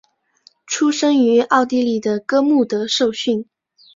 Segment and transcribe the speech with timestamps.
[0.65, 3.47] 出生于奥地利的哥穆德受训。